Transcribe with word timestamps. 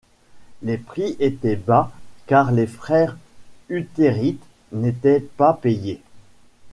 Les 0.63 0.79
prix 0.79 1.15
étaient 1.19 1.55
bas 1.55 1.91
car 2.25 2.51
les 2.51 2.65
frères 2.65 3.15
huttérites 3.69 4.43
n'étaient 4.71 5.19
pas 5.37 5.53
payés. 5.53 6.01